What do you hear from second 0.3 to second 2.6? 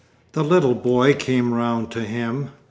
The little boy came round to him.